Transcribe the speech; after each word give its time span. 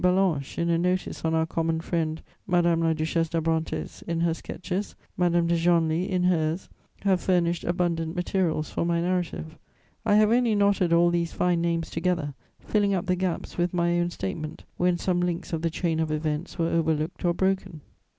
Ballanche 0.03 0.57
in 0.57 0.71
a 0.71 0.79
notice 0.79 1.23
on 1.23 1.35
our 1.35 1.45
common 1.45 1.79
friend, 1.79 2.23
Madame 2.47 2.79
la 2.79 2.91
Duchesse 2.93 3.29
d'Abrantès 3.29 4.01
in 4.07 4.21
her 4.21 4.33
sketches, 4.33 4.95
Madame 5.15 5.45
de 5.45 5.55
Genlis 5.55 6.09
in 6.09 6.23
hers 6.23 6.69
have 7.03 7.21
furnished 7.21 7.63
abundant 7.63 8.15
materials 8.15 8.71
for 8.71 8.83
my 8.83 8.99
narrative: 8.99 9.59
I 10.03 10.15
have 10.15 10.31
only 10.31 10.55
knotted 10.55 10.91
all 10.91 11.11
these 11.11 11.33
fine 11.33 11.61
names 11.61 11.91
together, 11.91 12.33
filling 12.59 12.95
up 12.95 13.05
the 13.05 13.15
gaps 13.15 13.59
with 13.59 13.75
my 13.75 13.99
own 13.99 14.09
statement, 14.09 14.63
when 14.77 14.97
some 14.97 15.19
links 15.19 15.53
of 15.53 15.61
the 15.61 15.69
chain 15.69 15.99
of 15.99 16.11
events 16.11 16.57
were 16.57 16.69
overlooked 16.71 17.23
or 17.23 17.35
broken. 17.35 17.81